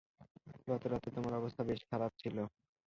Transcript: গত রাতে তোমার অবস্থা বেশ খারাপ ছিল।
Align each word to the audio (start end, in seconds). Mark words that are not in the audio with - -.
গত 0.67 0.83
রাতে 0.87 1.09
তোমার 1.15 1.33
অবস্থা 1.39 1.61
বেশ 1.69 1.81
খারাপ 1.89 2.11
ছিল। 2.21 2.37